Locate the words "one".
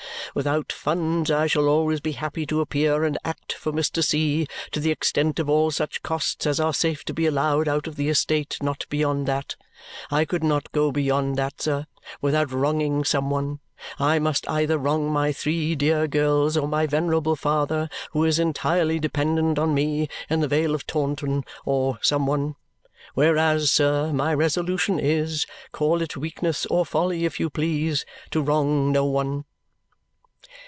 13.29-13.59, 22.25-22.55, 29.03-29.43